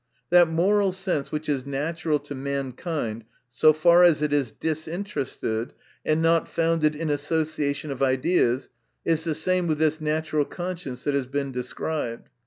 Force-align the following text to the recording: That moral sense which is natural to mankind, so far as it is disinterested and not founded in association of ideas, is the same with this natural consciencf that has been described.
That 0.31 0.47
moral 0.47 0.93
sense 0.93 1.31
which 1.31 1.47
is 1.47 1.63
natural 1.67 2.17
to 2.21 2.33
mankind, 2.33 3.23
so 3.51 3.71
far 3.71 4.03
as 4.03 4.23
it 4.23 4.33
is 4.33 4.49
disinterested 4.51 5.73
and 6.03 6.23
not 6.23 6.47
founded 6.49 6.95
in 6.95 7.11
association 7.11 7.91
of 7.91 8.01
ideas, 8.01 8.71
is 9.05 9.23
the 9.25 9.35
same 9.35 9.67
with 9.67 9.77
this 9.77 10.01
natural 10.01 10.43
consciencf 10.45 11.03
that 11.03 11.13
has 11.13 11.27
been 11.27 11.51
described. 11.51 12.29